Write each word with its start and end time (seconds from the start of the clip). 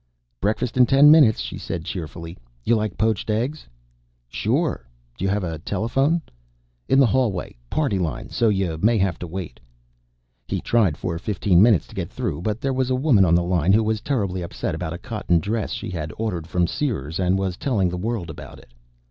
"Breakfast 0.39 0.77
in 0.77 0.87
ten 0.87 1.11
minutes," 1.11 1.39
she 1.41 1.59
said 1.59 1.85
cheerfully. 1.85 2.35
"You 2.63 2.75
like 2.75 2.97
poached 2.97 3.29
eggs?" 3.29 3.67
"Sure. 4.27 4.87
Do 5.15 5.23
you 5.23 5.29
have 5.29 5.43
a 5.43 5.59
telephone?" 5.59 6.23
"In 6.89 6.97
the 6.99 7.05
hallway. 7.05 7.55
Party 7.69 7.99
line, 7.99 8.29
so 8.31 8.49
you 8.49 8.79
may 8.81 8.97
have 8.97 9.19
to 9.19 9.27
wait." 9.27 9.59
He 10.47 10.59
tried 10.59 10.97
for 10.97 11.19
fifteen 11.19 11.61
minutes 11.61 11.85
to 11.85 11.93
get 11.93 12.09
through, 12.09 12.41
but 12.41 12.61
there 12.61 12.73
was 12.73 12.89
a 12.89 12.95
woman 12.95 13.25
on 13.25 13.35
the 13.35 13.43
line 13.43 13.73
who 13.73 13.83
was 13.83 14.01
terribly 14.01 14.41
upset 14.41 14.73
about 14.73 14.91
a 14.93 14.97
cotton 14.97 15.39
dress 15.39 15.71
she 15.71 15.91
had 15.91 16.11
ordered 16.17 16.47
from 16.47 16.65
Sears, 16.65 17.19
and 17.19 17.37
was 17.37 17.55
telling 17.55 17.89
the 17.89 17.95
world 17.95 18.31
about 18.31 18.57
it. 18.57 18.73